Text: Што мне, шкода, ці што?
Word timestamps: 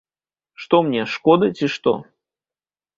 Што 0.63 0.79
мне, 0.89 1.03
шкода, 1.17 1.53
ці 1.57 1.73
што? 1.77 1.97